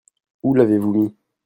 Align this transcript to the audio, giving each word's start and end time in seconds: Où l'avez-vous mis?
Où 0.41 0.55
l'avez-vous 0.55 0.91
mis? 0.91 1.15